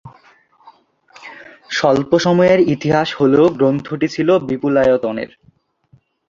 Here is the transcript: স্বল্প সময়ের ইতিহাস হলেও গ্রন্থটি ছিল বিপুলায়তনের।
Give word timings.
স্বল্প 1.69 2.11
সময়ের 2.17 2.59
ইতিহাস 2.67 3.09
হলেও 3.15 3.45
গ্রন্থটি 3.57 4.07
ছিল 4.07 4.29
বিপুলায়তনের। 4.49 5.29